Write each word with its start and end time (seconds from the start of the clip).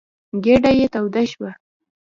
ګېډه 0.43 0.71
یې 0.79 0.85
توده 0.93 1.23
شوه. 1.31 1.49